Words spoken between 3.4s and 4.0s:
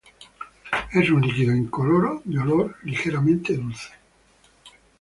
dulce.